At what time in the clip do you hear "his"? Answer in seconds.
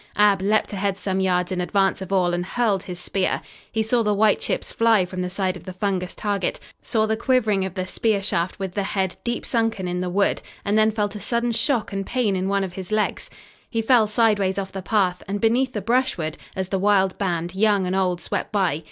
2.81-2.99, 12.73-12.91